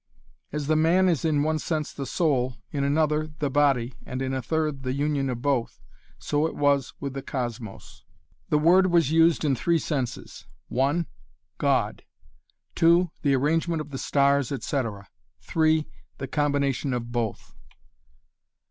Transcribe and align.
As 0.51 0.65
the 0.65 0.75
man 0.75 1.07
is 1.07 1.23
in 1.23 1.43
one 1.43 1.59
sense 1.59 1.93
the 1.93 2.07
soul, 2.07 2.55
in 2.71 2.83
another 2.83 3.35
the 3.37 3.51
body, 3.51 3.93
and 4.03 4.19
in 4.19 4.33
a 4.33 4.41
third 4.41 4.81
the 4.81 4.93
union 4.93 5.29
of 5.29 5.43
both, 5.43 5.79
so 6.17 6.47
it 6.47 6.55
was 6.55 6.95
with 6.99 7.13
the 7.13 7.21
cosmos. 7.21 8.03
The 8.49 8.57
word 8.57 8.87
was 8.87 9.11
used 9.11 9.45
in 9.45 9.55
three 9.55 9.77
senses 9.77 10.47
(1) 10.69 11.05
God 11.59 12.03
(2) 12.73 13.11
the 13.21 13.35
arrangement 13.35 13.79
of 13.79 13.91
the 13.91 13.99
stars, 13.99 14.51
etc. 14.51 15.07
(3) 15.43 15.85
the 16.17 16.27
combination 16.27 16.93
of 16.95 17.11
both. 17.11 17.53